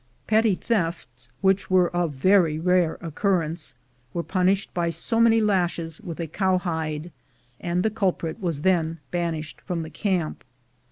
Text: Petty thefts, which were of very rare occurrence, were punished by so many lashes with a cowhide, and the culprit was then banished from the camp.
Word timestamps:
Petty 0.25 0.55
thefts, 0.55 1.29
which 1.41 1.69
were 1.69 1.95
of 1.95 2.11
very 2.13 2.57
rare 2.57 2.97
occurrence, 3.01 3.75
were 4.15 4.23
punished 4.23 4.73
by 4.73 4.89
so 4.89 5.19
many 5.19 5.39
lashes 5.39 6.01
with 6.03 6.19
a 6.19 6.25
cowhide, 6.25 7.11
and 7.59 7.83
the 7.83 7.91
culprit 7.91 8.39
was 8.41 8.61
then 8.61 8.97
banished 9.11 9.61
from 9.61 9.83
the 9.83 9.91
camp. 9.91 10.43